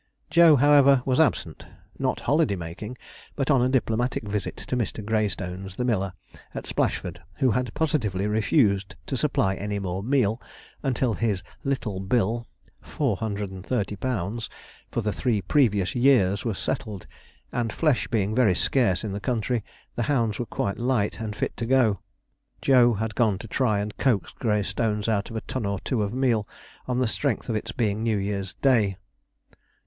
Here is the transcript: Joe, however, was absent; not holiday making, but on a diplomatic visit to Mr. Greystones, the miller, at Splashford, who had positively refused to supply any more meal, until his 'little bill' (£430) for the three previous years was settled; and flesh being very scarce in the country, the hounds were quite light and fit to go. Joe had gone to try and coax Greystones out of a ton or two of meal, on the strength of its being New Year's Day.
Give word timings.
Joe, 0.31 0.55
however, 0.55 1.03
was 1.05 1.19
absent; 1.19 1.67
not 1.99 2.21
holiday 2.21 2.55
making, 2.55 2.97
but 3.35 3.51
on 3.51 3.61
a 3.61 3.69
diplomatic 3.69 4.23
visit 4.27 4.57
to 4.57 4.75
Mr. 4.75 5.05
Greystones, 5.05 5.75
the 5.75 5.85
miller, 5.85 6.13
at 6.55 6.65
Splashford, 6.65 7.19
who 7.35 7.51
had 7.51 7.71
positively 7.75 8.25
refused 8.25 8.95
to 9.05 9.15
supply 9.15 9.53
any 9.53 9.77
more 9.77 10.01
meal, 10.01 10.41
until 10.81 11.13
his 11.13 11.43
'little 11.63 11.99
bill' 11.99 12.47
(£430) 12.83 14.49
for 14.89 15.01
the 15.01 15.13
three 15.13 15.39
previous 15.43 15.93
years 15.93 16.43
was 16.43 16.57
settled; 16.57 17.05
and 17.51 17.71
flesh 17.71 18.07
being 18.07 18.33
very 18.33 18.55
scarce 18.55 19.03
in 19.03 19.11
the 19.11 19.19
country, 19.19 19.63
the 19.95 20.01
hounds 20.09 20.39
were 20.39 20.47
quite 20.47 20.79
light 20.79 21.19
and 21.19 21.35
fit 21.35 21.55
to 21.57 21.67
go. 21.67 21.99
Joe 22.63 22.95
had 22.95 23.13
gone 23.13 23.37
to 23.37 23.47
try 23.47 23.77
and 23.79 23.95
coax 23.97 24.31
Greystones 24.31 25.07
out 25.07 25.29
of 25.29 25.35
a 25.35 25.41
ton 25.41 25.67
or 25.67 25.79
two 25.79 26.01
of 26.01 26.11
meal, 26.11 26.47
on 26.87 26.97
the 26.97 27.05
strength 27.07 27.49
of 27.49 27.55
its 27.55 27.71
being 27.71 28.01
New 28.01 28.17
Year's 28.17 28.55
Day. 28.55 28.97